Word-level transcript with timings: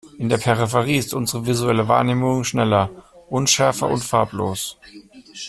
In 0.17 0.29
der 0.29 0.39
Peripherie 0.39 0.97
ist 0.97 1.13
unsere 1.13 1.45
visuelle 1.45 1.87
Wahrnehmung 1.87 2.43
schneller, 2.43 2.89
unschärfer 3.29 3.87
und 3.87 4.03
farblos. 4.03 4.77